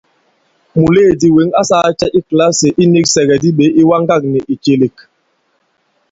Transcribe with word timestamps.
Mùleèdì 0.79 1.27
wěŋ 1.35 1.49
a 1.59 1.61
sāā 1.69 1.89
cɛ 1.99 2.07
i 2.17 2.19
kìlasì 2.27 2.67
iniksɛ̀gɛ̀di 2.83 3.49
ɓě 3.57 3.65
iwaŋgâk 3.81 4.21
nì 4.31 4.39
ìcèlèk? 4.53 4.95